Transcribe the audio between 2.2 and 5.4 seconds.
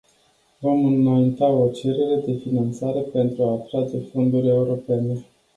de finanțare pentru a atrage fonduri europene.